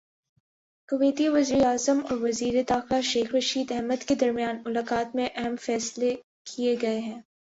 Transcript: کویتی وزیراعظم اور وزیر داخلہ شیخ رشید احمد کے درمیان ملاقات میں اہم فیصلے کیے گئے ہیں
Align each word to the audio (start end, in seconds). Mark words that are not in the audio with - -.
کویتی 0.89 1.27
وزیراعظم 1.29 1.99
اور 2.09 2.17
وزیر 2.21 2.61
داخلہ 2.69 3.01
شیخ 3.01 3.35
رشید 3.35 3.71
احمد 3.71 4.03
کے 4.03 4.15
درمیان 4.15 4.61
ملاقات 4.65 5.15
میں 5.15 5.29
اہم 5.35 5.55
فیصلے 5.61 6.15
کیے 6.45 6.75
گئے 6.81 6.99
ہیں 6.99 7.19